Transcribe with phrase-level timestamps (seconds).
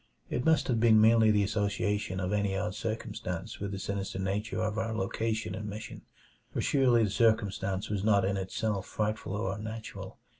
[0.31, 4.59] It must have been merely the association of any odd circumstance with the sinister nature
[4.59, 6.01] of our location and mission,
[6.51, 10.17] for surely the circumstance was not in itself frightful or unnatural.